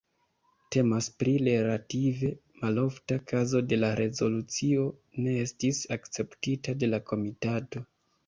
[0.75, 2.29] Temas pri relative
[2.61, 4.87] malofta kazo ke la rezolucio
[5.27, 7.85] ne estis akceptita de la komitato.